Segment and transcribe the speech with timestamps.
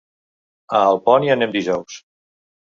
[0.77, 2.03] A Alpont hi anem dijous.